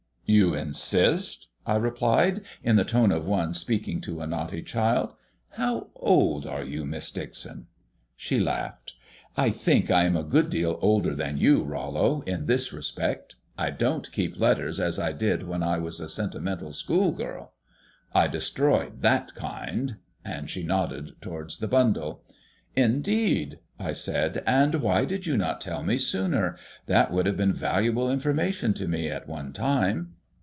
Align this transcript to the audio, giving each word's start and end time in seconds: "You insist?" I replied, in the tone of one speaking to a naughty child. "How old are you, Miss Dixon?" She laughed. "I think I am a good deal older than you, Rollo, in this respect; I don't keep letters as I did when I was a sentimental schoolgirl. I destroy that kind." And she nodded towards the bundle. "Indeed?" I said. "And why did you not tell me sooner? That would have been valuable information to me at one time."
"You 0.33 0.53
insist?" 0.53 1.49
I 1.65 1.75
replied, 1.75 2.43
in 2.63 2.77
the 2.77 2.85
tone 2.85 3.11
of 3.11 3.27
one 3.27 3.53
speaking 3.53 3.99
to 4.01 4.21
a 4.21 4.27
naughty 4.27 4.61
child. 4.61 5.13
"How 5.57 5.87
old 5.93 6.47
are 6.47 6.63
you, 6.63 6.85
Miss 6.85 7.11
Dixon?" 7.11 7.67
She 8.15 8.39
laughed. 8.39 8.93
"I 9.35 9.49
think 9.49 9.91
I 9.91 10.05
am 10.05 10.15
a 10.15 10.23
good 10.23 10.49
deal 10.49 10.79
older 10.81 11.13
than 11.15 11.35
you, 11.37 11.63
Rollo, 11.65 12.21
in 12.21 12.45
this 12.45 12.71
respect; 12.71 13.35
I 13.57 13.71
don't 13.71 14.09
keep 14.13 14.39
letters 14.39 14.79
as 14.79 14.99
I 14.99 15.11
did 15.11 15.43
when 15.49 15.61
I 15.63 15.79
was 15.79 15.99
a 15.99 16.07
sentimental 16.07 16.71
schoolgirl. 16.71 17.51
I 18.15 18.27
destroy 18.27 18.89
that 19.01 19.35
kind." 19.35 19.97
And 20.23 20.49
she 20.49 20.63
nodded 20.63 21.17
towards 21.19 21.57
the 21.57 21.67
bundle. 21.67 22.23
"Indeed?" 22.73 23.59
I 23.77 23.91
said. 23.91 24.45
"And 24.47 24.75
why 24.75 25.03
did 25.03 25.27
you 25.27 25.35
not 25.35 25.59
tell 25.59 25.83
me 25.83 25.97
sooner? 25.97 26.55
That 26.85 27.11
would 27.11 27.25
have 27.25 27.35
been 27.35 27.51
valuable 27.51 28.09
information 28.09 28.73
to 28.75 28.87
me 28.87 29.09
at 29.09 29.27
one 29.27 29.51
time." 29.51 30.13